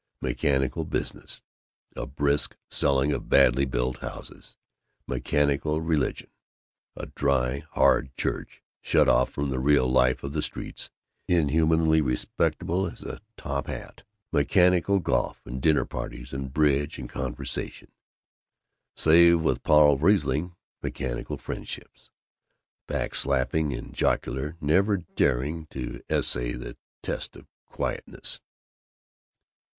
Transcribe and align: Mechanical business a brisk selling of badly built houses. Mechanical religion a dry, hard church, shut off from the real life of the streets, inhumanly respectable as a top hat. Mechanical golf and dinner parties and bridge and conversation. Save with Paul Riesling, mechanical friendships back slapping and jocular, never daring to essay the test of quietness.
Mechanical 0.19 0.83
business 0.83 1.43
a 1.95 2.07
brisk 2.07 2.57
selling 2.71 3.11
of 3.11 3.29
badly 3.29 3.65
built 3.65 3.99
houses. 3.99 4.57
Mechanical 5.05 5.79
religion 5.79 6.31
a 6.95 7.05
dry, 7.05 7.59
hard 7.73 8.09
church, 8.17 8.63
shut 8.81 9.07
off 9.07 9.29
from 9.31 9.51
the 9.51 9.59
real 9.59 9.87
life 9.87 10.23
of 10.23 10.33
the 10.33 10.41
streets, 10.41 10.89
inhumanly 11.27 12.01
respectable 12.01 12.87
as 12.87 13.03
a 13.03 13.21
top 13.37 13.67
hat. 13.67 14.01
Mechanical 14.31 14.97
golf 14.97 15.45
and 15.45 15.61
dinner 15.61 15.85
parties 15.85 16.33
and 16.33 16.51
bridge 16.51 16.97
and 16.97 17.07
conversation. 17.07 17.91
Save 18.95 19.41
with 19.41 19.61
Paul 19.61 19.99
Riesling, 19.99 20.55
mechanical 20.81 21.37
friendships 21.37 22.09
back 22.87 23.13
slapping 23.13 23.71
and 23.71 23.93
jocular, 23.93 24.57
never 24.59 24.97
daring 24.97 25.67
to 25.67 26.01
essay 26.09 26.53
the 26.53 26.75
test 27.03 27.35
of 27.35 27.45
quietness. 27.67 28.41